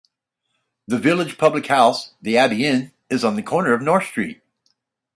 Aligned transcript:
The 0.87 0.97
village 0.97 1.37
public 1.37 1.67
house, 1.67 2.15
the 2.23 2.35
Abbey 2.35 2.65
Inn, 2.65 2.91
is 3.11 3.23
on 3.23 3.35
the 3.35 3.43
corner 3.43 3.71
of 3.71 3.83
North 3.83 4.07
Street. 4.07 4.41